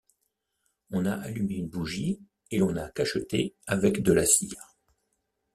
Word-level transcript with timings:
On 0.89 1.05
a 1.05 1.13
allumé 1.13 1.53
une 1.57 1.69
bougie, 1.69 2.19
et 2.49 2.57
l’on 2.57 2.75
a 2.75 2.89
cacheté 2.89 3.53
avec 3.67 4.01
de 4.01 4.13
la 4.13 4.25
cire. 4.25 4.73